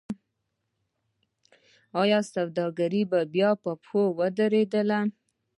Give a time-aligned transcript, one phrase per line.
[2.01, 2.93] آیا سوداګر
[3.33, 4.89] بیا په پښو ودرېدل؟